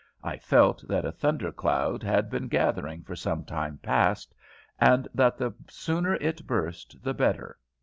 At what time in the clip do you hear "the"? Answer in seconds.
5.37-5.51, 7.03-7.13